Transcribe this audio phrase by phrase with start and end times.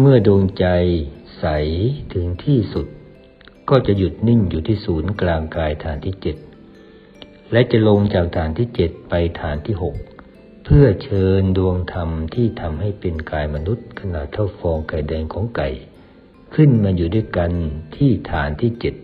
[0.00, 0.66] เมื่อดวงใจ
[1.38, 1.44] ใส
[2.12, 2.86] ถึงที่สุด
[3.70, 6.36] ก็จะหยุดนิ่งอยู่ที่ศูนย์กลางกายฐานที่เจ็ด
[7.52, 9.94] และจะลงจากฐานที่เจ็ดไปฐานที่หก
[10.64, 15.68] เพื่อเชิญดวงธรรมที่ทำให้เป็นกายมนุษย์ขนาดเท่าฟองไข่แดงของไก่
[16.54, 17.50] ขึ้นมาอยู่ด้วยกัน
[17.96, 18.94] ที่ฐานที่เจ็ด